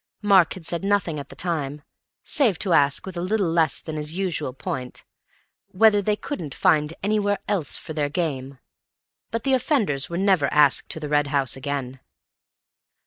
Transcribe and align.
Mark 0.23 0.55
had 0.55 0.65
said 0.65 0.83
nothing 0.83 1.19
at 1.19 1.29
the 1.29 1.35
time, 1.35 1.83
save 2.23 2.57
to 2.57 2.73
ask 2.73 3.05
with 3.05 3.15
a 3.15 3.21
little 3.21 3.45
less 3.51 3.79
than 3.79 3.97
his 3.97 4.17
usual 4.17 4.51
point—whether 4.51 6.01
they 6.01 6.15
couldn't 6.15 6.55
find 6.55 6.95
anywhere 7.03 7.37
else 7.47 7.77
for 7.77 7.93
their 7.93 8.09
game, 8.09 8.57
but 9.29 9.43
the 9.43 9.53
offenders 9.53 10.09
were 10.09 10.17
never 10.17 10.51
asked 10.51 10.89
to 10.89 10.99
The 10.99 11.07
Red 11.07 11.27
House 11.27 11.55
again. 11.55 11.99